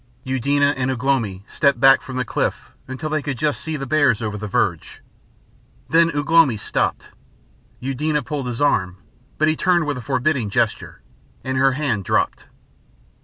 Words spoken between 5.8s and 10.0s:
Then Ugh lomi stopped. Eudena pulled his arm, but he turned with